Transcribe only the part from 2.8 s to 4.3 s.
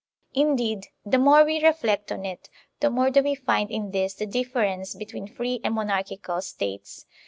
more do we find in this the